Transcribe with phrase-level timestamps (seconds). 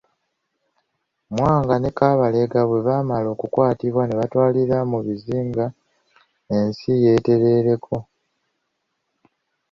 [1.33, 5.65] Mwanga ne Kabalega bwe baamala okukwatibwa ne batwalibwa mu bizinga,
[6.55, 7.97] ensi yetereerako.